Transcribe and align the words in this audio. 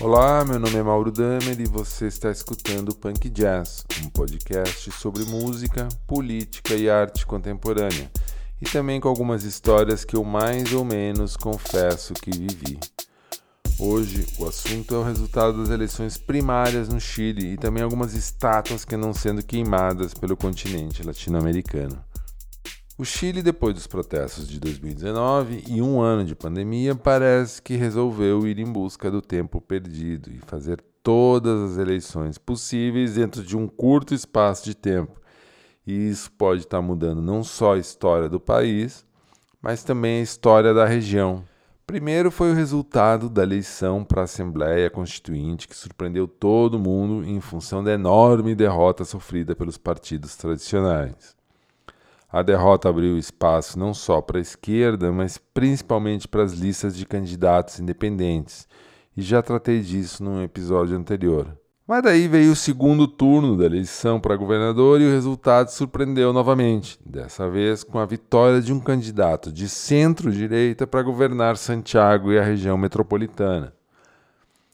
Olá, 0.00 0.44
meu 0.44 0.58
nome 0.58 0.74
é 0.76 0.82
Mauro 0.82 1.12
Damer 1.12 1.60
e 1.60 1.66
você 1.66 2.08
está 2.08 2.28
escutando 2.28 2.96
Punk 2.96 3.30
Jazz, 3.30 3.84
um 4.04 4.10
podcast 4.10 4.90
sobre 4.90 5.24
música, 5.24 5.86
política 6.04 6.74
e 6.74 6.90
arte 6.90 7.24
contemporânea, 7.24 8.10
e 8.60 8.64
também 8.64 9.00
com 9.00 9.08
algumas 9.08 9.44
histórias 9.44 10.04
que 10.04 10.16
eu 10.16 10.24
mais 10.24 10.72
ou 10.72 10.84
menos 10.84 11.36
confesso 11.36 12.12
que 12.12 12.32
vivi. 12.32 12.76
Hoje, 13.78 14.26
o 14.36 14.48
assunto 14.48 14.96
é 14.96 14.98
o 14.98 15.04
resultado 15.04 15.58
das 15.58 15.70
eleições 15.70 16.18
primárias 16.18 16.88
no 16.88 17.00
Chile 17.00 17.52
e 17.52 17.56
também 17.56 17.82
algumas 17.82 18.14
estátuas 18.14 18.84
que 18.84 18.96
não 18.96 19.14
sendo 19.14 19.44
queimadas 19.44 20.12
pelo 20.12 20.36
continente 20.36 21.04
latino-americano. 21.04 22.04
O 22.96 23.04
Chile, 23.04 23.42
depois 23.42 23.74
dos 23.74 23.88
protestos 23.88 24.46
de 24.46 24.60
2019 24.60 25.64
e 25.66 25.82
um 25.82 26.00
ano 26.00 26.24
de 26.24 26.36
pandemia, 26.36 26.94
parece 26.94 27.60
que 27.60 27.74
resolveu 27.74 28.46
ir 28.46 28.60
em 28.60 28.72
busca 28.72 29.10
do 29.10 29.20
tempo 29.20 29.60
perdido 29.60 30.30
e 30.30 30.38
fazer 30.38 30.80
todas 31.02 31.72
as 31.72 31.76
eleições 31.76 32.38
possíveis 32.38 33.16
dentro 33.16 33.42
de 33.42 33.56
um 33.56 33.66
curto 33.66 34.14
espaço 34.14 34.64
de 34.64 34.76
tempo. 34.76 35.20
E 35.84 36.08
isso 36.08 36.30
pode 36.38 36.60
estar 36.60 36.80
mudando 36.80 37.20
não 37.20 37.42
só 37.42 37.74
a 37.74 37.78
história 37.78 38.28
do 38.28 38.38
país, 38.38 39.04
mas 39.60 39.82
também 39.82 40.20
a 40.20 40.22
história 40.22 40.72
da 40.72 40.86
região. 40.86 41.42
Primeiro 41.84 42.30
foi 42.30 42.52
o 42.52 42.54
resultado 42.54 43.28
da 43.28 43.42
eleição 43.42 44.04
para 44.04 44.20
a 44.20 44.24
Assembleia 44.24 44.88
Constituinte, 44.88 45.66
que 45.66 45.76
surpreendeu 45.76 46.28
todo 46.28 46.78
mundo 46.78 47.28
em 47.28 47.40
função 47.40 47.82
da 47.82 47.90
enorme 47.90 48.54
derrota 48.54 49.04
sofrida 49.04 49.56
pelos 49.56 49.76
partidos 49.76 50.36
tradicionais. 50.36 51.34
A 52.34 52.42
derrota 52.42 52.88
abriu 52.88 53.16
espaço 53.16 53.78
não 53.78 53.94
só 53.94 54.20
para 54.20 54.38
a 54.38 54.40
esquerda, 54.40 55.12
mas 55.12 55.38
principalmente 55.38 56.26
para 56.26 56.42
as 56.42 56.52
listas 56.52 56.96
de 56.96 57.06
candidatos 57.06 57.78
independentes, 57.78 58.66
e 59.16 59.22
já 59.22 59.40
tratei 59.40 59.80
disso 59.80 60.24
num 60.24 60.42
episódio 60.42 60.96
anterior. 60.96 61.56
Mas 61.86 62.02
daí 62.02 62.26
veio 62.26 62.50
o 62.50 62.56
segundo 62.56 63.06
turno 63.06 63.56
da 63.56 63.66
eleição 63.66 64.18
para 64.18 64.34
governador 64.34 65.00
e 65.00 65.06
o 65.06 65.12
resultado 65.12 65.68
surpreendeu 65.68 66.32
novamente, 66.32 66.98
dessa 67.06 67.48
vez 67.48 67.84
com 67.84 68.00
a 68.00 68.04
vitória 68.04 68.60
de 68.60 68.72
um 68.72 68.80
candidato 68.80 69.52
de 69.52 69.68
centro-direita 69.68 70.88
para 70.88 71.04
governar 71.04 71.56
Santiago 71.56 72.32
e 72.32 72.38
a 72.40 72.42
região 72.42 72.76
metropolitana. 72.76 73.72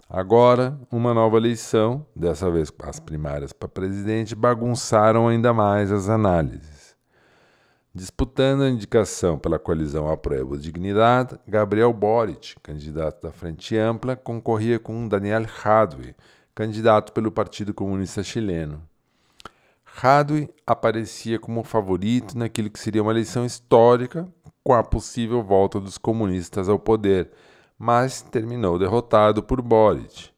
Agora, 0.08 0.80
uma 0.90 1.12
nova 1.12 1.36
eleição, 1.36 2.06
dessa 2.16 2.50
vez 2.50 2.72
as 2.84 2.98
primárias 2.98 3.52
para 3.52 3.68
presidente, 3.68 4.34
bagunçaram 4.34 5.28
ainda 5.28 5.52
mais 5.52 5.92
as 5.92 6.08
análises. 6.08 6.79
Disputando 7.92 8.62
a 8.62 8.70
indicação 8.70 9.36
pela 9.36 9.58
coalizão 9.58 10.08
Aprovo 10.08 10.56
Dignidade, 10.56 11.36
Gabriel 11.44 11.92
Boric, 11.92 12.54
candidato 12.62 13.20
da 13.20 13.32
Frente 13.32 13.76
Ampla, 13.76 14.14
concorria 14.14 14.78
com 14.78 15.08
Daniel 15.08 15.44
Jadwe, 15.44 16.14
candidato 16.54 17.12
pelo 17.12 17.32
Partido 17.32 17.74
Comunista 17.74 18.22
Chileno. 18.22 18.80
Jadwe 20.00 20.48
aparecia 20.64 21.36
como 21.40 21.64
favorito 21.64 22.38
naquilo 22.38 22.70
que 22.70 22.78
seria 22.78 23.02
uma 23.02 23.10
eleição 23.10 23.44
histórica 23.44 24.28
com 24.62 24.72
a 24.72 24.84
possível 24.84 25.42
volta 25.42 25.80
dos 25.80 25.98
comunistas 25.98 26.68
ao 26.68 26.78
poder, 26.78 27.32
mas 27.76 28.22
terminou 28.22 28.78
derrotado 28.78 29.42
por 29.42 29.60
Boric. 29.60 30.30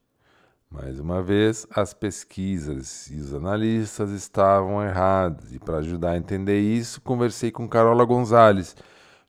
Mais 0.73 0.98
uma 0.98 1.23
vez, 1.23 1.67
as 1.70 1.92
pesquisas 1.92 3.11
e 3.11 3.17
os 3.17 3.34
analistas 3.34 4.11
estavam 4.11 4.83
errados, 4.83 5.53
e 5.53 5.59
para 5.59 5.77
ajudar 5.77 6.12
a 6.12 6.17
entender 6.17 6.61
isso, 6.61 6.98
conversei 7.03 7.51
com 7.51 7.69
Carola 7.69 8.06
Gonzalez, 8.06 8.75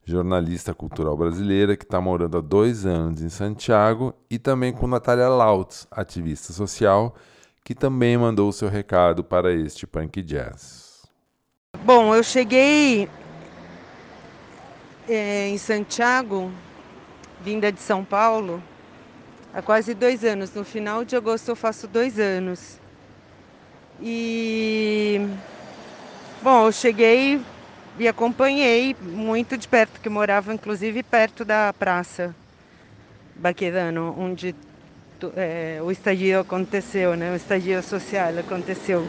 jornalista 0.05 0.73
cultural 0.73 1.17
brasileira 1.17 1.75
que 1.75 1.83
está 1.83 1.99
morando 1.99 2.37
há 2.37 2.41
dois 2.41 2.85
anos 2.85 3.21
em 3.21 3.27
Santiago, 3.27 4.13
e 4.29 4.39
também 4.39 4.71
com 4.71 4.87
Natália 4.87 5.27
Lautz, 5.27 5.85
ativista 5.91 6.53
social, 6.53 7.13
que 7.61 7.75
também 7.75 8.17
mandou 8.17 8.49
seu 8.53 8.69
recado 8.69 9.21
para 9.21 9.51
este 9.51 9.85
Punk 9.85 10.21
Jazz. 10.21 11.03
Bom, 11.83 12.15
eu 12.15 12.23
cheguei 12.23 13.09
é, 15.09 15.49
em 15.49 15.57
Santiago, 15.57 16.49
vinda 17.41 17.69
de 17.69 17.81
São 17.81 18.05
Paulo, 18.05 18.63
há 19.53 19.61
quase 19.61 19.93
dois 19.93 20.23
anos. 20.23 20.53
No 20.53 20.63
final 20.63 21.05
de 21.05 21.15
agosto 21.15 21.49
eu 21.49 21.55
faço 21.55 21.87
dois 21.87 22.19
anos. 22.19 22.77
E 24.01 25.21
bom, 26.41 26.65
eu 26.65 26.71
cheguei 26.71 27.39
e 27.99 28.07
acompanhei 28.07 28.95
muito 29.01 29.57
de 29.57 29.67
perto, 29.67 29.99
que 30.01 30.09
morava 30.09 30.53
inclusive 30.53 31.03
perto 31.03 31.45
da 31.45 31.71
praça 31.73 32.35
Baquedano, 33.35 34.15
onde 34.17 34.55
é, 35.35 35.79
o 35.81 35.91
estadio 35.91 36.39
aconteceu, 36.39 37.15
né? 37.15 37.31
O 37.31 37.35
estadio 37.35 37.81
social 37.83 38.37
aconteceu. 38.37 39.05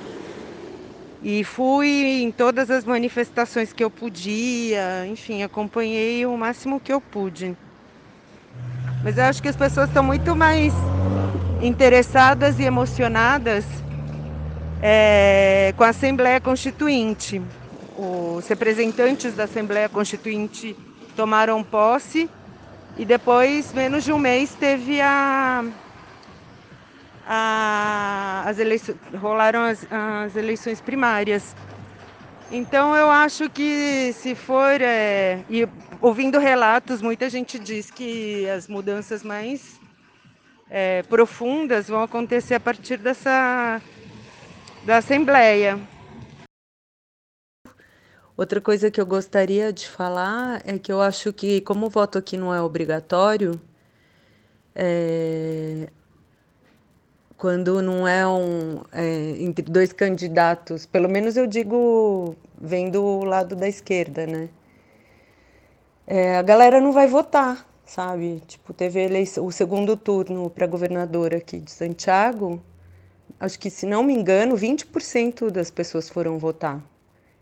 E 1.22 1.42
fui 1.42 2.22
em 2.22 2.30
todas 2.30 2.70
as 2.70 2.84
manifestações 2.84 3.72
que 3.72 3.82
eu 3.82 3.90
podia, 3.90 5.06
enfim, 5.06 5.42
acompanhei 5.42 6.26
o 6.26 6.36
máximo 6.36 6.78
que 6.78 6.92
eu 6.92 7.00
pude. 7.00 7.56
Mas 9.04 9.18
eu 9.18 9.24
acho 9.24 9.42
que 9.42 9.48
as 9.48 9.54
pessoas 9.54 9.88
estão 9.88 10.02
muito 10.02 10.34
mais 10.34 10.72
interessadas 11.60 12.58
e 12.58 12.62
emocionadas 12.62 13.66
é, 14.80 15.74
com 15.76 15.84
a 15.84 15.90
Assembleia 15.90 16.40
Constituinte. 16.40 17.42
Os 17.98 18.48
representantes 18.48 19.34
da 19.34 19.44
Assembleia 19.44 19.90
Constituinte 19.90 20.74
tomaram 21.14 21.62
posse 21.62 22.30
e 22.96 23.04
depois, 23.04 23.74
menos 23.74 24.04
de 24.04 24.12
um 24.12 24.18
mês, 24.18 24.54
teve 24.54 24.98
a, 25.02 25.62
a 27.26 28.42
as 28.46 28.58
eleições, 28.58 28.96
rolaram 29.20 29.64
as, 29.64 29.86
as 29.90 30.34
eleições 30.34 30.80
primárias. 30.80 31.54
Então 32.56 32.94
eu 32.94 33.10
acho 33.10 33.50
que 33.50 34.12
se 34.12 34.32
for 34.36 34.80
é, 34.80 35.44
e 35.50 35.66
ouvindo 36.00 36.38
relatos, 36.38 37.02
muita 37.02 37.28
gente 37.28 37.58
diz 37.58 37.90
que 37.90 38.48
as 38.48 38.68
mudanças 38.68 39.24
mais 39.24 39.80
é, 40.70 41.02
profundas 41.02 41.88
vão 41.88 42.00
acontecer 42.00 42.54
a 42.54 42.60
partir 42.60 42.98
dessa 42.98 43.82
da 44.84 44.98
Assembleia. 44.98 45.80
Outra 48.36 48.60
coisa 48.60 48.88
que 48.88 49.00
eu 49.00 49.06
gostaria 49.06 49.72
de 49.72 49.88
falar 49.88 50.62
é 50.64 50.78
que 50.78 50.92
eu 50.92 51.02
acho 51.02 51.32
que, 51.32 51.60
como 51.60 51.86
o 51.86 51.90
voto 51.90 52.18
aqui 52.18 52.36
não 52.36 52.54
é 52.54 52.62
obrigatório, 52.62 53.60
é, 54.76 55.88
quando 57.36 57.82
não 57.82 58.06
é 58.06 58.24
um 58.24 58.80
é, 58.92 59.42
entre 59.42 59.64
dois 59.64 59.92
candidatos, 59.92 60.86
pelo 60.86 61.08
menos 61.08 61.36
eu 61.36 61.48
digo 61.48 62.36
vendo 62.64 63.04
o 63.04 63.24
lado 63.24 63.54
da 63.54 63.68
esquerda, 63.68 64.26
né? 64.26 64.48
é, 66.06 66.36
a 66.36 66.42
galera 66.42 66.80
não 66.80 66.92
vai 66.92 67.06
votar, 67.06 67.66
sabe? 67.84 68.42
Tipo, 68.46 68.72
teve 68.72 69.00
eleição, 69.00 69.44
o 69.46 69.52
segundo 69.52 69.96
turno 69.96 70.50
para 70.50 70.66
governador 70.66 71.34
aqui 71.34 71.58
de 71.58 71.70
Santiago, 71.70 72.62
acho 73.40 73.58
que, 73.58 73.70
se 73.70 73.86
não 73.86 74.02
me 74.02 74.14
engano, 74.14 74.56
20% 74.56 75.50
das 75.50 75.70
pessoas 75.70 76.08
foram 76.08 76.38
votar. 76.38 76.82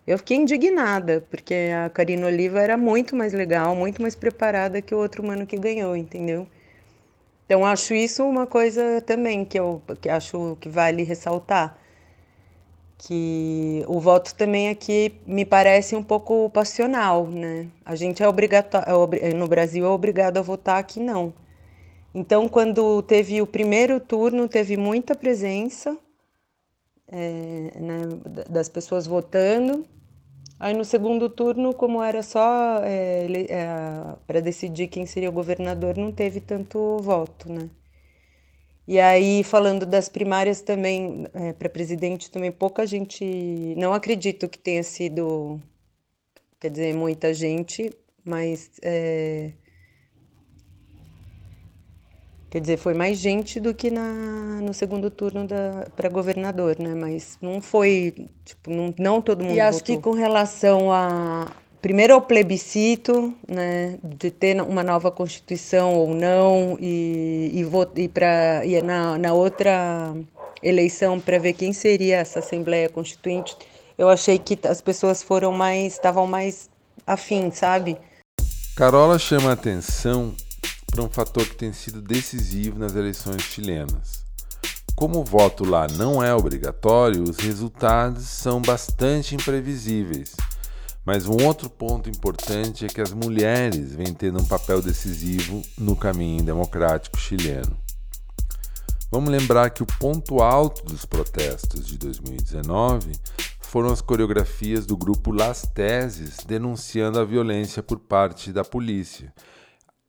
Eu 0.07 0.19
fiquei 0.19 0.37
indignada, 0.37 1.25
porque 1.31 1.55
a 1.85 1.89
Karina 1.91 2.27
Oliva 2.27 2.61
era 2.61 2.77
muito 2.77 3.15
mais 3.17 3.33
legal, 3.33 3.75
muito 3.77 4.03
mais 4.03 4.17
preparada 4.17 4.83
que 4.83 4.95
o 4.95 4.99
outro 4.99 5.25
mano 5.25 5.47
que 5.47 5.57
ganhou, 5.57 5.97
entendeu? 5.97 6.47
Então, 7.47 7.65
acho 7.67 7.95
isso 7.95 8.25
uma 8.25 8.47
coisa 8.47 9.01
também 9.03 9.45
que 9.45 9.59
eu 9.59 9.83
que 10.01 10.09
acho 10.09 10.57
que 10.61 10.69
vale 10.69 11.03
ressaltar 11.05 11.79
que 13.05 13.85
o 13.89 13.99
voto 13.99 14.33
também 14.35 14.69
aqui 14.69 15.13
me 15.27 15.45
parece 15.45 15.97
um 15.97 16.03
pouco 16.03 16.49
passional, 16.51 17.27
né? 17.27 17.69
A 17.85 17.97
gente 17.97 18.23
é 18.23 18.29
obrigatório, 18.29 18.87
é 19.21 19.35
no 19.35 19.49
Brasil 19.49 19.85
é 19.85 19.89
obrigado 19.89 20.39
a 20.39 20.43
votar, 20.43 20.79
aqui 20.79 21.01
não. 21.01 21.35
Então, 22.15 22.49
quando 22.49 23.03
teve 23.03 23.43
o 23.43 23.47
primeiro 23.47 23.99
turno, 23.99 24.49
teve 24.49 24.77
muita 24.77 25.17
presença 25.17 25.99
é, 27.09 27.73
né, 27.81 28.03
das 28.49 28.69
pessoas 28.69 29.07
votando. 29.07 29.85
Aí 30.61 30.75
no 30.75 30.85
segundo 30.85 31.29
turno, 31.29 31.75
como 31.75 32.01
era 32.03 32.23
só 32.23 32.79
é, 32.85 33.27
é, 33.49 34.15
para 34.29 34.41
decidir 34.41 34.87
quem 34.87 35.07
seria 35.07 35.29
o 35.29 35.33
governador, 35.33 35.97
não 35.97 36.13
teve 36.13 36.41
tanto 36.41 36.99
voto, 36.99 37.53
né? 37.53 37.69
E 38.87 38.99
aí, 38.99 39.45
falando 39.45 39.87
das 39.87 40.09
primárias 40.09 40.61
também, 40.61 41.27
é, 41.35 41.53
para 41.53 41.69
presidente, 41.69 42.31
também 42.31 42.51
pouca 42.51 42.87
gente. 42.87 43.75
Não 43.77 43.93
acredito 43.93 44.49
que 44.49 44.59
tenha 44.59 44.83
sido, 44.83 45.61
quer 46.59 46.71
dizer, 46.71 46.95
muita 46.95 47.33
gente, 47.33 47.93
mas. 48.25 48.73
É, 48.83 49.53
quer 52.51 52.61
dizer, 52.61 52.77
foi 52.77 52.93
mais 52.93 53.19
gente 53.19 53.61
do 53.61 53.73
que 53.73 53.89
na, 53.89 54.61
no 54.61 54.75
segundo 54.75 55.11
turno 55.11 55.47
para 55.95 56.09
governador, 56.09 56.77
né? 56.79 56.93
Mas 56.93 57.39
não 57.41 57.61
foi, 57.61 58.29
tipo, 58.45 58.69
não, 58.69 58.93
não 58.99 59.23
todo 59.23 59.45
mundo. 59.45 59.55
E 59.55 59.61
acho 59.61 59.79
votou. 59.79 59.97
que 59.97 60.03
com 60.03 60.11
relação 60.11 60.93
a 60.93 61.53
primeiro 61.83 62.15
ao 62.15 62.23
plebiscito, 62.23 63.35
né, 63.47 63.99
de 64.03 64.31
ter 64.31 64.63
uma 64.63 64.85
nova 64.85 65.11
constituição 65.11 65.95
ou 65.95 66.15
não, 66.15 66.79
e, 66.81 67.51
e, 67.53 68.01
e, 68.01 68.77
e 68.77 68.83
na, 68.83 69.19
na 69.19 69.33
outra 69.33 70.15
eleição 70.63 71.19
para 71.19 71.41
ver 71.41 71.55
quem 71.55 71.73
seria 71.73 72.19
essa 72.19 72.39
Assembleia 72.39 72.89
Constituinte, 72.89 73.57
eu 73.99 74.09
achei 74.09 74.39
que 74.39 74.57
as 74.67 74.81
pessoas 74.81 75.25
foram 75.25 75.51
mais, 75.51 75.95
estavam 75.95 76.25
mais 76.25 76.71
afim, 77.05 77.51
sabe? 77.51 77.99
Carola 78.77 79.19
chama 79.19 79.51
a 79.51 79.55
atenção 79.55 80.33
para 80.89 81.03
um 81.03 81.11
fator 81.11 81.45
que 81.45 81.57
tem 81.57 81.73
sido 81.73 82.01
decisivo 82.01 82.79
nas 82.79 82.95
eleições 82.95 83.43
chilenas. 83.43 84.23
Como 84.95 85.21
o 85.21 85.25
voto 85.25 85.65
lá 85.65 85.89
não 85.89 86.23
é 86.23 86.33
obrigatório, 86.33 87.25
os 87.25 87.39
resultados 87.39 88.25
são 88.29 88.63
bastante 88.63 89.35
imprevisíveis. 89.35 90.33
Mas 91.05 91.27
um 91.27 91.45
outro 91.45 91.69
ponto 91.69 92.09
importante 92.09 92.85
é 92.85 92.89
que 92.89 93.01
as 93.01 93.13
mulheres 93.13 93.95
vêm 93.95 94.15
tendo 94.15 94.41
um 94.41 94.45
papel 94.45 94.81
decisivo 94.81 95.61
no 95.77 95.97
caminho 95.97 96.45
democrático 96.45 97.19
chileno. 97.19 97.77
Vamos 99.11 99.31
lembrar 99.31 99.71
que 99.71 99.83
o 99.83 99.87
ponto 99.87 100.41
alto 100.41 100.85
dos 100.85 101.05
protestos 101.05 101.87
de 101.87 101.99
2019 101.99 103.13
foram 103.61 103.91
as 103.91 104.01
coreografias 104.01 104.87
do 104.87 104.97
grupo 104.97 105.33
Las 105.33 105.63
Teses 105.63 106.39
denunciando 106.47 107.19
a 107.19 107.25
violência 107.25 107.83
por 107.83 107.99
parte 107.99 108.53
da 108.53 108.65
polícia. 108.65 109.33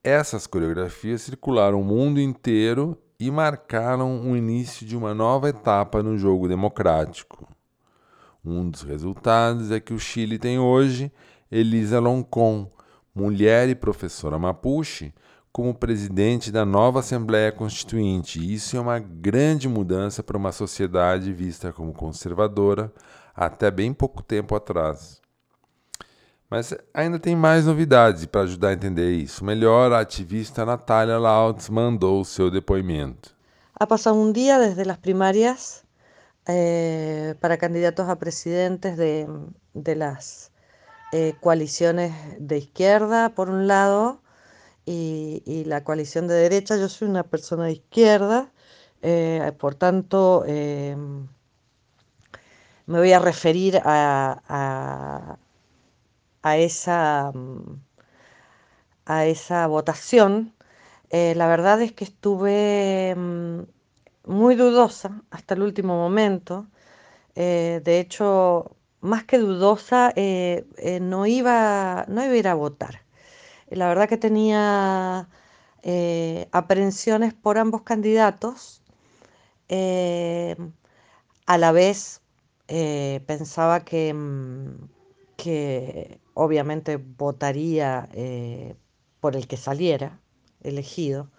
Essas 0.03 0.45
coreografias 0.45 1.21
circularam 1.21 1.81
o 1.81 1.83
mundo 1.83 2.19
inteiro 2.19 2.97
e 3.19 3.31
marcaram 3.31 4.29
o 4.29 4.37
início 4.37 4.85
de 4.85 4.95
uma 4.95 5.13
nova 5.13 5.49
etapa 5.49 6.03
no 6.03 6.17
jogo 6.17 6.47
democrático. 6.47 7.47
Um 8.45 8.69
dos 8.69 8.81
resultados 8.81 9.71
é 9.71 9.79
que 9.79 9.93
o 9.93 9.99
Chile 9.99 10.37
tem 10.37 10.59
hoje 10.59 11.11
Elisa 11.49 11.99
Loncon, 11.99 12.69
mulher 13.15 13.69
e 13.69 13.75
professora 13.75 14.37
mapuche, 14.37 15.13
como 15.49 15.73
presidente 15.73 16.51
da 16.51 16.65
nova 16.65 16.99
Assembleia 16.99 17.51
Constituinte. 17.51 18.39
Isso 18.53 18.75
é 18.75 18.79
uma 18.79 18.99
grande 18.99 19.69
mudança 19.69 20.21
para 20.21 20.35
uma 20.35 20.51
sociedade 20.51 21.31
vista 21.31 21.71
como 21.71 21.93
conservadora 21.93 22.91
até 23.35 23.71
bem 23.71 23.93
pouco 23.93 24.21
tempo 24.21 24.55
atrás. 24.55 25.21
Mas 26.49 26.73
ainda 26.93 27.19
tem 27.19 27.35
mais 27.35 27.65
novidades 27.65 28.25
para 28.25 28.41
ajudar 28.41 28.69
a 28.69 28.73
entender 28.73 29.11
isso. 29.11 29.45
Melhor, 29.45 29.93
a 29.93 30.01
ativista 30.01 30.65
Natália 30.65 31.17
Lautz 31.17 31.69
mandou 31.69 32.25
seu 32.25 32.51
depoimento. 32.51 33.33
Ha 33.79 33.87
passado 33.87 34.17
um 34.17 34.31
dia 34.31 34.59
desde 34.59 34.89
as 34.89 34.97
primárias 34.97 35.82
eh, 36.47 37.35
para 37.39 37.57
candidatos 37.57 38.09
a 38.09 38.17
presidentes 38.19 38.97
de, 38.97 39.27
de 39.73 39.95
las 39.95 40.51
eh, 41.13 41.35
coaliciones 41.41 42.13
de 42.39 42.57
izquierda, 42.57 43.29
por 43.29 43.49
un 43.49 43.67
lado, 43.67 44.21
y, 44.85 45.43
y, 45.45 45.65
la 45.65 45.83
coalición 45.85 46.27
de 46.27 46.35
derecha. 46.35 46.77
Yo 46.77 46.89
soy 46.89 47.07
una 47.09 47.23
persona 47.23 47.65
de 47.65 47.73
izquierda, 47.73 48.51
eh, 49.01 49.53
por 49.59 49.75
tanto, 49.75 50.43
me 50.45 50.95
voy 52.99 53.13
a 53.13 53.19
referir 53.19 53.79
a, 53.83 55.37
a, 56.43 56.57
esa, 56.57 57.31
a 59.05 59.25
esa 59.25 59.67
votación. 59.67 60.53
La 61.11 61.47
verdad 61.47 61.81
es 61.81 61.91
que 61.93 62.03
estuve 62.05 63.15
mm, 63.15 63.61
muy 64.25 64.55
dudosa 64.55 65.23
hasta 65.31 65.53
el 65.55 65.63
último 65.63 65.95
momento. 65.97 66.67
Eh, 67.35 67.81
de 67.83 67.99
hecho, 67.99 68.75
más 69.03 69.25
que 69.25 69.37
dudosa, 69.37 70.13
eh, 70.15 70.65
eh, 70.77 70.99
no, 71.01 71.25
iba, 71.27 72.05
no 72.07 72.23
iba 72.23 72.33
a 72.33 72.37
ir 72.37 72.47
a 72.47 72.55
votar. 72.55 73.03
La 73.69 73.87
verdad 73.89 74.09
que 74.09 74.17
tenía 74.17 75.29
eh, 75.83 76.47
aprensiones 76.51 77.33
por 77.33 77.57
ambos 77.57 77.83
candidatos. 77.83 78.81
A 81.45 81.57
la 81.57 81.71
vez 81.71 82.21
pensaba 82.67 83.83
que, 83.83 84.13
mm, 84.13 84.89
que 85.37 86.19
obviamente 86.33 86.97
votaría 86.97 88.09
por 89.19 89.35
el 89.35 89.47
que 89.47 89.57
saliera 89.57 90.19
elegido. 90.61 91.29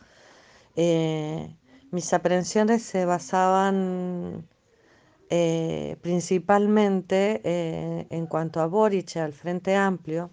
Mis 1.94 2.12
aprensiones 2.12 2.82
se 2.82 3.06
basaban 3.06 4.48
eh, 5.30 5.96
principalmente 6.02 7.40
eh, 7.44 8.06
en 8.10 8.26
cuanto 8.26 8.60
a 8.60 8.66
Boric 8.66 9.16
al 9.16 9.32
Frente 9.32 9.76
Amplio, 9.76 10.30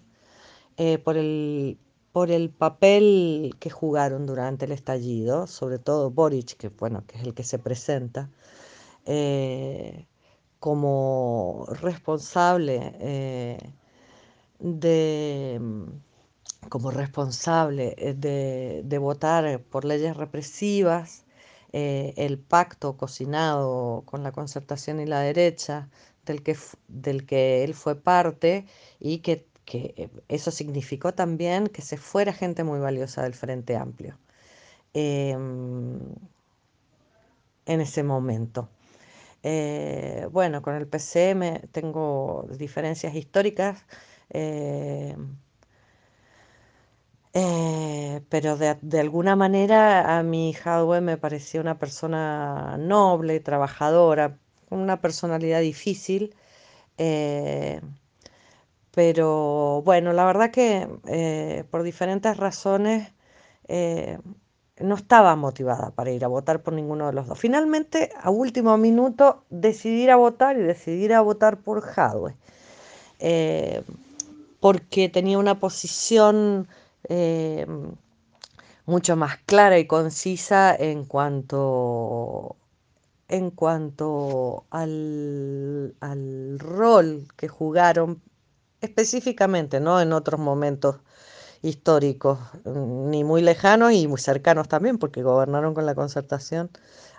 eh, 0.76 0.98
por, 0.98 1.16
el, 1.16 1.78
por 2.12 2.30
el 2.32 2.50
papel 2.50 3.54
que 3.60 3.70
jugaron 3.70 4.26
durante 4.26 4.64
el 4.66 4.72
estallido, 4.72 5.46
sobre 5.46 5.78
todo 5.78 6.10
Boric, 6.10 6.56
que, 6.56 6.68
bueno, 6.68 7.04
que 7.06 7.18
es 7.18 7.24
el 7.24 7.34
que 7.34 7.44
se 7.44 7.58
presenta, 7.58 8.30
como 10.58 11.66
responsable 11.80 12.78
de 14.60 15.60
como 16.68 16.90
responsable 16.90 17.96
de, 18.16 18.82
de, 18.84 18.98
votar 18.98 19.60
por 19.64 19.84
leyes 19.84 20.16
represivas, 20.16 21.21
eh, 21.72 22.14
el 22.16 22.38
pacto 22.38 22.96
cocinado 22.96 24.02
con 24.06 24.22
la 24.22 24.32
concertación 24.32 25.00
y 25.00 25.06
la 25.06 25.20
derecha 25.20 25.88
del 26.26 26.42
que, 26.42 26.56
del 26.88 27.26
que 27.26 27.64
él 27.64 27.74
fue 27.74 27.96
parte 27.96 28.66
y 29.00 29.18
que, 29.18 29.46
que, 29.64 30.10
eso 30.28 30.50
significó 30.50 31.14
también 31.14 31.68
que 31.68 31.82
se 31.82 31.96
fuera 31.96 32.32
gente 32.32 32.64
muy 32.64 32.78
valiosa 32.80 33.22
del 33.22 33.34
Frente 33.34 33.76
Amplio 33.76 34.18
eh, 34.94 35.30
en 37.66 37.80
ese 37.80 38.02
momento. 38.02 38.68
Eh, 39.42 40.28
bueno, 40.30 40.62
con 40.62 40.74
el 40.74 40.86
PCM 40.86 41.68
tengo 41.72 42.46
diferencias 42.58 43.14
históricas. 43.14 43.84
Eh, 44.30 45.16
eh, 47.34 48.20
pero 48.28 48.56
de, 48.56 48.76
de, 48.82 49.00
alguna 49.00 49.36
manera 49.36 50.18
a 50.18 50.22
mi 50.22 50.54
Hadwe 50.54 51.00
me 51.00 51.16
parecía 51.16 51.60
una 51.60 51.78
persona 51.78 52.76
noble, 52.78 53.40
trabajadora, 53.40 54.38
con 54.68 54.80
una 54.80 55.00
personalidad 55.00 55.60
difícil. 55.60 56.34
Eh, 56.98 57.80
pero 58.90 59.82
bueno, 59.84 60.12
la 60.12 60.26
verdad 60.26 60.50
que 60.50 60.88
eh, 61.06 61.64
por 61.70 61.82
diferentes 61.82 62.36
razones 62.36 63.12
no 64.80 64.96
estaba 64.96 65.36
motivada 65.36 65.90
para 65.92 66.10
ir 66.10 66.24
a 66.24 66.28
votar 66.28 66.62
por 66.62 66.74
ninguno 66.74 67.06
de 67.06 67.12
los 67.14 67.26
dos. 67.26 67.38
Finalmente, 67.38 68.10
a 68.20 68.30
último 68.30 68.76
minuto, 68.76 69.44
decidí 69.48 70.02
ir 70.02 70.10
a 70.10 70.16
votar 70.16 70.58
y 70.58 70.62
decidí 70.62 71.04
ir 71.04 71.14
a 71.14 71.22
votar 71.22 71.58
por 71.58 71.82
Hadwe, 71.96 72.34
porque 74.60 75.08
tenía 75.08 75.38
una 75.38 75.58
posición 75.58 76.68
eh, 77.08 77.66
mucho 78.86 79.16
más 79.16 79.38
clara 79.46 79.78
y 79.78 79.86
concisa 79.86 80.74
en 80.74 81.04
cuanto, 81.04 82.56
en 83.28 83.50
cuanto 83.50 84.66
al, 84.70 85.94
al 86.00 86.58
rol 86.58 87.28
que 87.36 87.48
jugaron 87.48 88.22
específicamente, 88.80 89.80
no 89.80 90.00
en 90.00 90.12
otros 90.12 90.40
momentos 90.40 90.98
históricos, 91.62 92.38
ni 92.66 93.24
muy 93.24 93.42
lejanos 93.42 93.92
y 93.92 94.08
muy 94.08 94.20
cercanos 94.20 94.68
también, 94.68 94.98
porque 94.98 95.22
gobernaron 95.22 95.74
con 95.74 95.86
la 95.86 95.94
concertación 95.94 96.70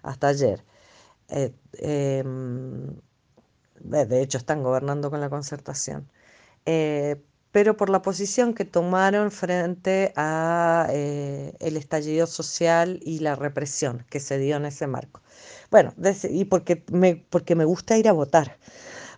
hasta 0.04 0.30
ayer. 0.30 0.66
Eh, 1.30 1.54
eh, 1.80 2.24
de 3.80 4.22
hecho, 4.22 4.38
están 4.38 4.64
gobernando 4.64 5.10
con 5.12 5.20
la 5.22 5.30
concertación. 5.30 6.10
Eh, 6.66 7.22
pero 7.54 7.78
por 7.78 7.90
la 7.92 8.02
posición 8.02 8.56
que 8.56 8.66
tomaron 8.66 9.32
frente 9.32 10.12
a 10.16 10.88
eh, 10.92 11.54
el 11.60 11.78
estallido 11.78 12.26
social 12.28 13.00
y 13.04 13.20
la 13.20 13.36
represión 13.36 14.06
que 14.10 14.20
se 14.20 14.40
dio 14.40 14.58
en 14.58 14.66
ese 14.66 14.88
marco. 14.88 15.22
Bueno, 15.72 15.94
y 16.32 16.46
porque 16.46 16.84
me, 16.92 17.16
porque 17.30 17.56
me 17.56 17.66
gusta 17.66 17.96
ir 17.98 18.10
a 18.10 18.12
votar, 18.12 18.58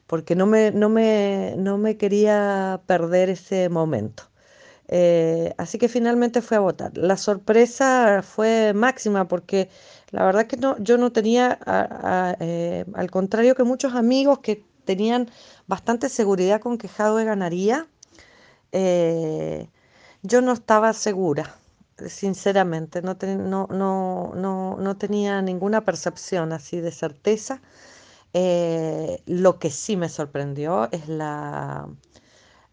porque 0.05 0.35
no 0.35 0.47
me, 0.47 0.71
no 0.71 0.89
me, 0.89 1.55
no 1.57 1.77
me 1.77 1.97
quería 1.97 2.81
perder 2.87 3.29
ese 3.29 3.69
momento. 3.69 4.23
Eh, 4.89 5.53
así 5.57 5.77
que 5.77 5.89
finalmente 5.89 6.41
fui 6.41 6.57
a 6.57 6.59
votar. 6.59 6.97
La 6.97 7.17
sorpresa 7.17 8.21
fue 8.21 8.73
máxima 8.75 9.27
porque 9.29 9.69
la 10.11 10.25
verdad 10.25 10.47
que 10.47 10.57
no, 10.57 10.77
yo 10.79 10.97
no 10.97 11.11
tenía, 11.13 11.57
eh, 12.41 12.85
al 12.95 13.11
contrario 13.11 13.55
que 13.55 13.63
muchos 13.63 13.95
amigos 13.95 14.39
que 14.39 14.65
tenían 14.85 15.29
bastante 15.67 16.09
seguridad 16.09 16.61
con 16.61 16.77
que 16.77 16.87
Jadwe 16.87 17.25
ganaría, 17.25 17.87
eh, 18.77 19.69
yo 20.21 20.41
no 20.41 20.51
estaba 20.51 20.91
segura, 20.91 21.55
sinceramente, 22.07 23.01
no, 23.01 23.15
ten, 23.15 23.49
no, 23.49 23.67
no, 23.71 24.33
no, 24.35 24.97
tenía 24.97 25.41
ninguna 25.41 25.85
percepción 25.85 26.51
así 26.51 26.81
de 26.81 26.91
certeza. 26.91 27.61
Eh, 28.33 29.23
lo 29.27 29.59
que 29.59 29.69
sí 29.71 29.95
me 29.95 30.09
sorprendió 30.09 30.89
es 30.91 31.07
la, 31.07 31.87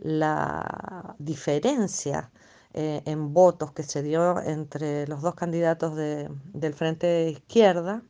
la 0.01 1.15
diferencia 1.19 2.33
eh, 2.75 3.03
en 3.05 3.33
votos 3.33 3.71
que 3.71 3.85
se 3.85 4.03
dio 4.03 4.41
entre 4.43 5.07
los 5.07 5.23
dos 5.23 5.37
candidatos 5.37 5.95
del 5.97 6.75
Frente 6.75 7.07
de 7.07 7.31
Izquierda. 7.31 8.03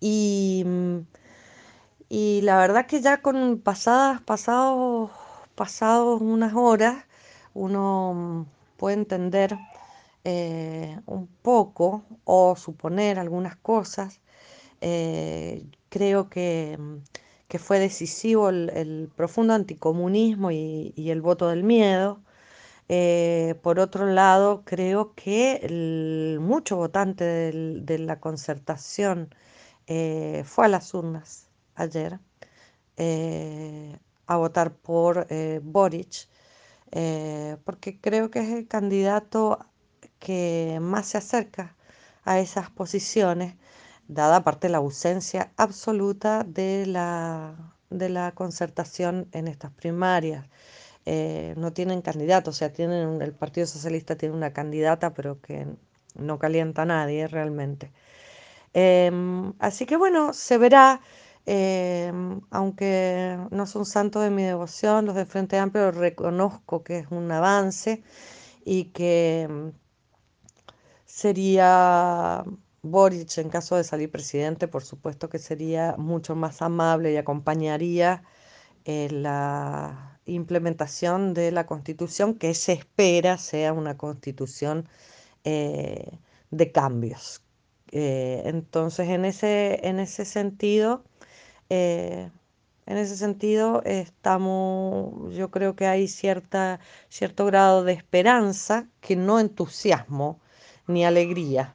Y, 0.00 0.64
y, 2.08 2.40
la 2.42 2.58
verdad 2.58 2.86
que 2.86 3.00
ya 3.02 3.22
con 3.22 3.60
pasadas, 3.60 4.20
pasados, 4.22 5.10
pasados 5.54 6.20
unas 6.20 6.54
horas, 6.54 7.04
uno 7.54 8.46
puede 8.76 8.96
entender 8.96 9.56
eh, 10.24 11.00
un 11.06 11.26
poco 11.28 12.04
o 12.24 12.56
suponer 12.56 13.18
algunas 13.18 13.56
cosas. 13.56 14.20
creo 15.88 16.28
que 16.28 16.78
que 17.48 17.58
fue 17.58 17.78
decisivo 17.78 18.48
el, 18.50 19.10
profundo 19.16 19.54
anticomunismo 19.54 20.50
y, 20.50 20.92
el 20.96 21.22
voto 21.22 21.48
del 21.48 21.62
miedo. 21.64 22.20
Eh, 22.88 23.56
por 23.62 23.80
otro 23.80 24.06
lado, 24.06 24.62
creo 24.64 25.14
que 25.14 26.36
mucho 26.40 26.76
votante 26.76 27.24
de 27.52 27.98
la 27.98 28.20
concertación 28.20 29.34
eh, 29.86 30.44
fue 30.46 30.66
a 30.66 30.68
las 30.68 30.94
urnas 30.94 31.45
ayer 31.76 32.18
eh, 32.96 33.98
a 34.26 34.36
votar 34.36 34.72
por 34.74 35.26
Boric, 35.62 36.28
porque 37.64 38.00
creo 38.00 38.30
que 38.30 38.40
es 38.40 38.50
el 38.50 38.66
candidato 38.68 39.58
que 40.18 40.78
más 40.80 41.08
se 41.08 41.18
acerca 41.18 41.76
a 42.24 42.40
esas 42.40 42.70
posiciones 42.70 43.54
dada 44.08 44.36
aparte 44.36 44.68
la 44.68 44.78
ausencia 44.78 45.52
absoluta 45.56 46.44
de 46.44 46.86
la, 46.86 47.74
de 47.90 48.08
la 48.08 48.32
concertación 48.32 49.28
en 49.32 49.48
estas 49.48 49.72
primarias. 49.72 50.46
Eh, 51.06 51.54
no 51.56 51.72
tienen 51.72 52.02
candidato, 52.02 52.50
o 52.50 52.52
sea, 52.52 52.72
tienen 52.72 53.22
el 53.22 53.32
Partido 53.32 53.66
Socialista 53.66 54.16
tiene 54.16 54.34
una 54.34 54.52
candidata, 54.52 55.14
pero 55.14 55.40
que 55.40 55.66
no 56.14 56.38
calienta 56.38 56.82
a 56.82 56.86
nadie 56.86 57.28
realmente. 57.28 57.92
Em, 58.74 59.54
así 59.58 59.86
que 59.86 59.96
bueno, 59.96 60.32
se 60.32 60.58
verá, 60.58 61.00
em, 61.46 62.40
aunque 62.50 63.38
no 63.50 63.66
son 63.66 63.86
santos 63.86 64.22
de 64.22 64.30
mi 64.30 64.42
devoción, 64.42 65.06
los 65.06 65.14
de 65.14 65.26
Frente 65.26 65.58
Amplio 65.58 65.90
reconozco 65.92 66.82
que 66.84 66.98
es 66.98 67.06
un 67.10 67.30
avance 67.32 68.02
y 68.64 68.86
que 68.86 69.42
em, 69.42 69.72
sería 71.06 72.44
Boric, 72.82 73.38
en 73.38 73.48
caso 73.48 73.76
de 73.76 73.84
salir 73.84 74.10
presidente, 74.10 74.68
por 74.68 74.84
supuesto 74.84 75.28
que 75.28 75.38
sería 75.38 75.94
mucho 75.98 76.34
más 76.36 76.62
amable 76.62 77.12
y 77.12 77.16
acompañaría 77.16 78.22
eh, 78.84 79.08
la 79.10 80.20
implementación 80.26 81.34
de 81.34 81.52
la 81.52 81.66
constitución 81.66 82.34
que 82.34 82.54
se 82.54 82.72
espera 82.72 83.38
sea 83.38 83.72
una 83.72 83.96
constitución 83.96 84.88
eh, 85.44 86.18
de 86.50 86.72
cambios. 86.72 87.42
Eh, 87.92 88.42
entonces, 88.46 89.08
en 89.08 89.24
ese, 89.24 89.80
en 89.88 90.00
ese 90.00 90.24
sentido, 90.24 91.04
en 91.68 92.30
ese 92.86 93.16
sentido, 93.16 93.82
estamos, 93.84 95.34
yo 95.34 95.50
creo 95.50 95.76
que 95.76 95.86
hay 95.86 96.08
cierta, 96.08 96.80
cierto 97.08 97.46
grado 97.46 97.84
de 97.84 97.92
esperanza, 97.92 98.88
que 99.00 99.16
no 99.16 99.40
entusiasmo 99.40 100.40
ni 100.86 101.04
alegría. 101.04 101.74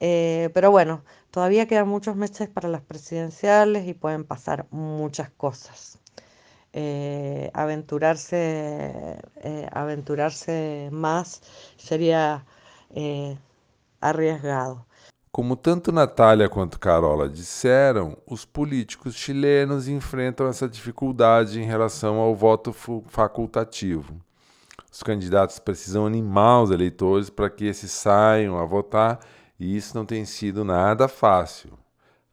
Eh, 0.00 0.50
pero 0.54 0.70
bueno, 0.70 1.04
todavía 1.30 1.66
quedan 1.66 1.88
muchos 1.88 2.16
meses 2.16 2.48
para 2.48 2.68
las 2.68 2.82
presidenciales 2.82 3.86
y 3.88 3.94
pueden 3.94 4.24
pasar 4.24 4.66
muchas 4.70 5.30
cosas. 5.30 5.98
Eh, 6.72 7.50
aventurarse, 7.54 9.18
eh, 9.36 9.68
aventurarse 9.72 10.88
más 10.92 11.42
sería 11.76 12.44
arriesgado. 14.00 14.87
Como 15.38 15.54
tanto 15.54 15.92
Natália 15.92 16.48
quanto 16.48 16.80
Carola 16.80 17.28
disseram, 17.28 18.18
os 18.26 18.44
políticos 18.44 19.14
chilenos 19.14 19.86
enfrentam 19.86 20.48
essa 20.48 20.68
dificuldade 20.68 21.60
em 21.60 21.64
relação 21.64 22.16
ao 22.16 22.34
voto 22.34 22.72
facultativo. 23.06 24.16
Os 24.90 25.00
candidatos 25.00 25.60
precisam 25.60 26.04
animar 26.04 26.64
os 26.64 26.72
eleitores 26.72 27.30
para 27.30 27.48
que 27.48 27.66
esses 27.66 27.92
saiam 27.92 28.58
a 28.58 28.64
votar 28.64 29.20
e 29.60 29.76
isso 29.76 29.96
não 29.96 30.04
tem 30.04 30.24
sido 30.24 30.64
nada 30.64 31.06
fácil. 31.06 31.70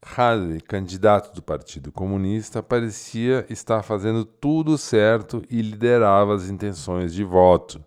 Halley, 0.04 0.60
candidato 0.60 1.32
do 1.32 1.44
Partido 1.44 1.92
Comunista, 1.92 2.64
parecia 2.64 3.46
estar 3.52 3.84
fazendo 3.84 4.26
tudo 4.26 4.80
certo 4.80 5.44
e 5.48 5.62
liderava 5.62 6.34
as 6.34 6.50
intenções 6.50 7.14
de 7.14 7.24
voto. 7.24 7.86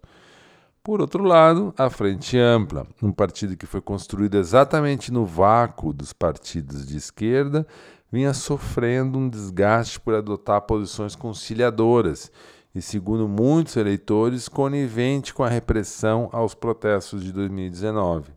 Por 0.89 1.03
outro 1.03 1.23
lado, 1.23 1.75
a 1.77 1.91
Frente 1.91 2.39
Ampla, 2.39 2.87
um 3.03 3.13
partido 3.13 3.59
que 3.59 3.67
foi 3.67 3.79
construído 3.79 4.39
exatamente 4.39 5.13
no 5.13 5.27
vácuo 5.27 5.93
dos 5.93 6.15
partidos 6.15 6.87
de 6.87 6.97
esquerda, 6.97 7.67
vinha 8.11 8.33
sofrendo 8.33 9.19
um 9.19 9.29
desgaste 9.29 10.01
por 10.01 10.15
adotar 10.15 10.63
posições 10.63 11.15
conciliadoras 11.15 12.33
e, 12.75 12.81
segundo 12.81 13.29
muitos 13.29 13.77
eleitores, 13.77 14.49
conivente 14.49 15.35
com 15.35 15.45
a 15.45 15.49
repressão 15.51 16.31
aos 16.33 16.55
protestos 16.55 17.23
de 17.23 17.35
2019. 17.35 18.33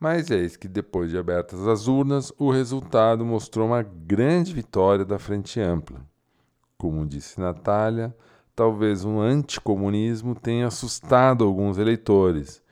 Mas 0.00 0.28
eis 0.28 0.56
que, 0.56 0.66
depois 0.66 1.08
de 1.08 1.18
abertas 1.18 1.68
as 1.68 1.86
urnas, 1.86 2.32
o 2.36 2.50
resultado 2.50 3.24
mostrou 3.24 3.68
uma 3.68 3.82
grande 3.84 4.52
vitória 4.52 5.04
da 5.04 5.20
Frente 5.20 5.60
Ampla. 5.60 6.00
Como 6.76 7.06
disse 7.06 7.38
Natália, 7.38 8.12
talvez 8.54 9.04
um 9.04 9.20
anticomunismo 9.20 10.34
tenha 10.34 10.66
assustado 10.66 11.44
alguns 11.44 11.78
eleitores, 11.78 12.62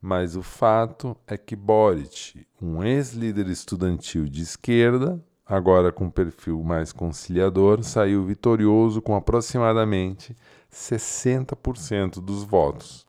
mas 0.00 0.36
o 0.36 0.42
fato 0.42 1.16
é 1.26 1.36
que 1.36 1.56
Boric, 1.56 2.46
um 2.60 2.82
ex-líder 2.82 3.48
estudantil 3.48 4.24
de 4.24 4.42
esquerda, 4.42 5.22
agora 5.44 5.92
com 5.92 6.10
perfil 6.10 6.62
mais 6.62 6.92
conciliador, 6.92 7.82
saiu 7.82 8.24
vitorioso 8.24 9.00
com 9.02 9.14
aproximadamente 9.14 10.36
60% 10.72 12.20
dos 12.20 12.42
votos. 12.42 13.06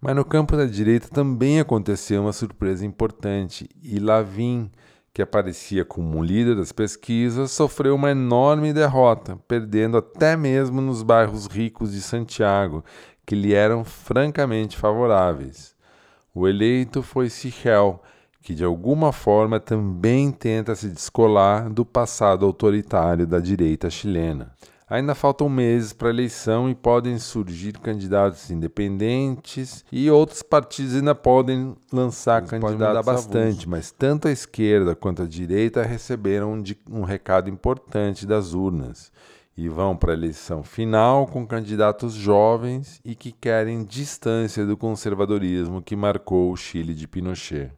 Mas 0.00 0.16
no 0.16 0.24
campo 0.24 0.56
da 0.56 0.64
direita 0.64 1.08
também 1.08 1.60
aconteceu 1.60 2.22
uma 2.22 2.32
surpresa 2.32 2.86
importante 2.86 3.68
e 3.82 3.98
Lavin, 3.98 4.70
que 5.12 5.22
aparecia 5.22 5.84
como 5.84 6.18
um 6.18 6.22
líder 6.22 6.56
das 6.56 6.72
pesquisas, 6.72 7.50
sofreu 7.50 7.94
uma 7.94 8.10
enorme 8.10 8.72
derrota, 8.72 9.38
perdendo 9.48 9.96
até 9.96 10.36
mesmo 10.36 10.80
nos 10.80 11.02
bairros 11.02 11.46
ricos 11.46 11.92
de 11.92 12.00
Santiago, 12.00 12.84
que 13.26 13.34
lhe 13.34 13.52
eram 13.52 13.84
francamente 13.84 14.76
favoráveis. 14.76 15.74
O 16.34 16.46
eleito 16.46 17.02
foi 17.02 17.28
Sichel, 17.28 18.00
que 18.40 18.54
de 18.54 18.64
alguma 18.64 19.12
forma 19.12 19.60
também 19.60 20.30
tenta 20.30 20.74
se 20.74 20.88
descolar 20.88 21.68
do 21.68 21.84
passado 21.84 22.46
autoritário 22.46 23.26
da 23.26 23.38
direita 23.38 23.90
chilena. 23.90 24.52
Ainda 24.90 25.14
faltam 25.14 25.48
meses 25.48 25.92
para 25.92 26.08
a 26.08 26.10
eleição 26.10 26.68
e 26.68 26.74
podem 26.74 27.16
surgir 27.16 27.78
candidatos 27.78 28.50
independentes 28.50 29.84
e 29.92 30.10
outros 30.10 30.42
partidos 30.42 30.96
ainda 30.96 31.14
podem 31.14 31.76
lançar 31.92 32.38
Eles 32.38 32.50
candidatos 32.50 33.06
bastante, 33.06 33.68
mas 33.68 33.92
tanto 33.92 34.26
a 34.26 34.32
esquerda 34.32 34.96
quanto 34.96 35.22
a 35.22 35.26
direita 35.26 35.84
receberam 35.84 36.60
um 36.90 37.04
recado 37.04 37.48
importante 37.48 38.26
das 38.26 38.52
urnas 38.52 39.12
e 39.56 39.68
vão 39.68 39.96
para 39.96 40.10
a 40.10 40.16
eleição 40.16 40.64
final 40.64 41.24
com 41.24 41.46
candidatos 41.46 42.14
jovens 42.14 43.00
e 43.04 43.14
que 43.14 43.30
querem 43.30 43.84
distância 43.84 44.66
do 44.66 44.76
conservadorismo 44.76 45.80
que 45.80 45.94
marcou 45.94 46.50
o 46.50 46.56
Chile 46.56 46.94
de 46.94 47.06
Pinochet. 47.06 47.70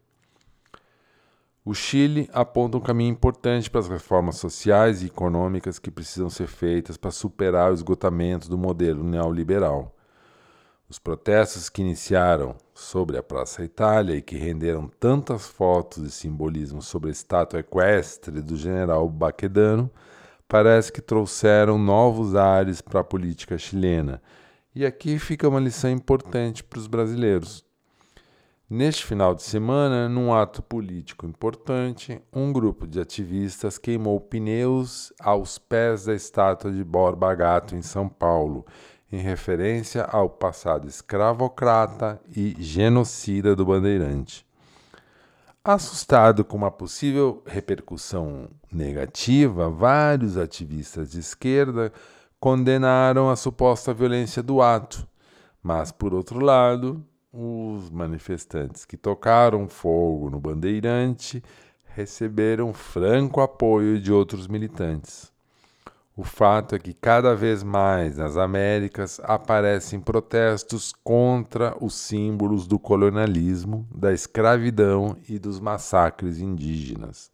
O 1.65 1.75
Chile 1.75 2.29
aponta 2.33 2.77
um 2.77 2.81
caminho 2.81 3.13
importante 3.13 3.71
para 3.71 3.81
as 3.81 3.87
reformas 3.87 4.37
sociais 4.37 5.01
e 5.01 5.07
econômicas 5.07 5.79
que 5.79 5.93
precisam 5.93 6.29
ser 6.29 6.49
feitas 6.49 6.97
para 6.97 7.13
superar 7.13 7.71
o 7.71 7.75
esgotamento 7.75 8.51
do 8.51 8.59
modelo 8.59 9.05
neoliberal. 9.05 9.95
Os 10.89 10.99
protestos 10.99 11.69
que 11.69 11.81
iniciaram 11.81 12.57
sobre 12.75 13.17
a 13.17 13.23
Praça 13.23 13.63
Itália 13.63 14.17
e 14.17 14.21
que 14.21 14.37
renderam 14.37 14.91
tantas 14.99 15.47
fotos 15.47 16.03
e 16.03 16.11
simbolismo 16.11 16.83
sobre 16.83 17.11
a 17.11 17.13
estátua 17.13 17.61
equestre 17.61 18.41
do 18.41 18.57
general 18.57 19.09
Baquedano 19.09 19.89
parece 20.49 20.93
que 20.93 21.01
trouxeram 21.01 21.79
novos 21.79 22.35
ares 22.35 22.81
para 22.81 23.01
a 23.01 23.05
política 23.05 23.57
chilena. 23.57 24.21
E 24.75 24.85
aqui 24.85 25.17
fica 25.17 25.49
uma 25.49 25.61
lição 25.61 25.91
importante 25.91 26.65
para 26.65 26.81
os 26.81 26.89
brasileiros. 26.89 27.65
Neste 28.75 29.05
final 29.05 29.35
de 29.35 29.43
semana, 29.43 30.09
num 30.09 30.33
ato 30.33 30.63
político 30.63 31.27
importante, 31.27 32.23
um 32.33 32.51
grupo 32.51 32.87
de 32.87 32.99
ativistas 32.99 33.77
queimou 33.77 34.19
pneus 34.19 35.13
aos 35.21 35.59
pés 35.59 36.07
da 36.07 36.15
estátua 36.15 36.73
de 36.73 36.83
Borba 36.83 37.35
Gato 37.35 37.77
em 37.77 37.83
São 37.83 38.09
Paulo, 38.09 38.65
em 39.13 39.19
referência 39.19 40.05
ao 40.05 40.31
passado 40.31 40.89
escravocrata 40.89 42.19
e 42.35 42.57
genocida 42.59 43.55
do 43.55 43.67
Bandeirante. 43.67 44.43
Assustado 45.63 46.43
com 46.43 46.57
uma 46.57 46.71
possível 46.71 47.43
repercussão 47.45 48.49
negativa, 48.73 49.69
vários 49.69 50.39
ativistas 50.39 51.11
de 51.11 51.21
esquerda 51.21 51.93
condenaram 52.41 53.29
a 53.29 53.37
suposta 53.37 53.93
violência 53.93 54.43
do 54.43 54.63
ato, 54.63 55.07
mas, 55.63 55.93
por 55.93 56.15
outro 56.15 56.43
lado, 56.43 57.05
os 57.33 57.89
manifestantes 57.89 58.85
que 58.85 58.97
tocaram 58.97 59.67
fogo 59.67 60.29
no 60.29 60.39
bandeirante 60.39 61.43
receberam 61.95 62.75
franco 62.75 63.41
apoio 63.41 63.99
de 63.99 64.13
outros 64.13 64.47
militantes. 64.47 65.33
O 66.15 66.25
fato 66.25 66.75
é 66.75 66.79
que 66.79 66.93
cada 66.93 67.35
vez 67.35 67.63
mais 67.63 68.19
nas 68.19 68.37
Américas 68.37 69.19
aparecem 69.25 69.99
protestos 69.99 70.93
contra 71.03 71.75
os 71.83 71.95
símbolos 71.95 72.67
do 72.67 72.79
colonialismo, 72.79 73.89
da 73.95 74.13
escravidão 74.13 75.17
e 75.27 75.39
dos 75.39 75.59
massacres 75.59 76.39
indígenas. 76.39 77.31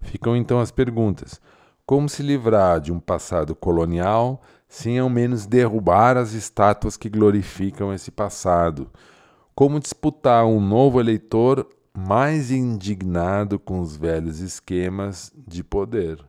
Ficam 0.00 0.34
então 0.34 0.60
as 0.60 0.70
perguntas: 0.70 1.38
como 1.84 2.08
se 2.08 2.22
livrar 2.22 2.80
de 2.80 2.90
um 2.90 2.98
passado 2.98 3.54
colonial 3.54 4.40
sem 4.66 4.98
ao 4.98 5.10
menos 5.10 5.46
derrubar 5.46 6.16
as 6.16 6.32
estátuas 6.32 6.96
que 6.96 7.10
glorificam 7.10 7.92
esse 7.92 8.10
passado? 8.10 8.90
Como 9.56 9.80
disputar 9.80 10.44
um 10.44 10.60
novo 10.60 11.00
eleitor 11.00 11.66
mais 11.96 12.50
indignado 12.50 13.58
com 13.58 13.80
os 13.80 13.96
velhos 13.96 14.38
esquemas 14.38 15.32
de 15.34 15.64
poder? 15.64 16.22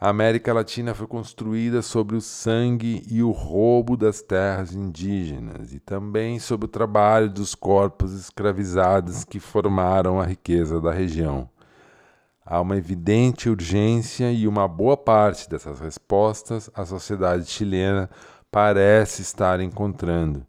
A 0.00 0.10
América 0.10 0.54
Latina 0.54 0.94
foi 0.94 1.08
construída 1.08 1.82
sobre 1.82 2.14
o 2.14 2.20
sangue 2.20 3.02
e 3.10 3.24
o 3.24 3.32
roubo 3.32 3.96
das 3.96 4.22
terras 4.22 4.72
indígenas 4.72 5.72
e 5.72 5.80
também 5.80 6.38
sobre 6.38 6.66
o 6.66 6.68
trabalho 6.68 7.28
dos 7.28 7.56
corpos 7.56 8.12
escravizados 8.12 9.24
que 9.24 9.40
formaram 9.40 10.20
a 10.20 10.24
riqueza 10.24 10.80
da 10.80 10.92
região. 10.92 11.50
Há 12.44 12.60
uma 12.60 12.76
evidente 12.76 13.50
urgência 13.50 14.30
e 14.30 14.46
uma 14.46 14.68
boa 14.68 14.96
parte 14.96 15.50
dessas 15.50 15.80
respostas 15.80 16.70
a 16.72 16.86
sociedade 16.86 17.46
chilena 17.46 18.08
parece 18.48 19.22
estar 19.22 19.58
encontrando 19.58 20.46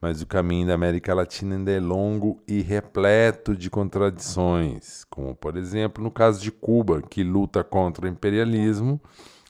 mas 0.00 0.22
o 0.22 0.26
caminho 0.26 0.66
da 0.66 0.74
América 0.74 1.14
Latina 1.14 1.56
ainda 1.56 1.72
é 1.72 1.80
longo 1.80 2.42
e 2.46 2.60
repleto 2.62 3.56
de 3.56 3.68
contradições, 3.68 5.04
como 5.10 5.34
por 5.34 5.56
exemplo 5.56 6.02
no 6.02 6.10
caso 6.10 6.40
de 6.40 6.50
Cuba, 6.50 7.02
que 7.02 7.24
luta 7.24 7.64
contra 7.64 8.06
o 8.06 8.08
imperialismo, 8.08 9.00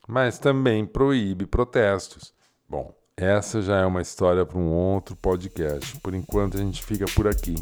mas 0.06 0.38
também 0.38 0.86
proíbe 0.86 1.46
protestos. 1.46 2.32
Bom, 2.68 2.94
essa 3.16 3.60
já 3.60 3.78
é 3.78 3.84
uma 3.84 4.00
história 4.00 4.46
para 4.46 4.58
um 4.58 4.70
outro 4.70 5.16
podcast. 5.16 5.98
Por 6.00 6.14
enquanto 6.14 6.56
a 6.56 6.60
gente 6.60 6.82
fica 6.82 7.04
por 7.16 7.26
aqui. 7.26 7.56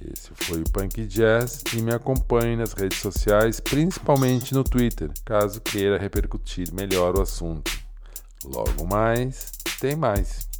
Esse 0.00 0.30
foi 0.34 0.62
o 0.62 0.70
Punk 0.70 1.04
Jazz 1.06 1.62
e 1.74 1.82
me 1.82 1.92
acompanhe 1.92 2.56
nas 2.56 2.72
redes 2.72 2.98
sociais, 2.98 3.60
principalmente 3.60 4.54
no 4.54 4.64
Twitter, 4.64 5.10
caso 5.24 5.60
queira 5.60 5.98
repercutir 5.98 6.72
melhor 6.72 7.16
o 7.16 7.22
assunto. 7.22 7.70
Logo 8.44 8.86
mais, 8.86 9.52
tem 9.80 9.94
mais. 9.94 10.51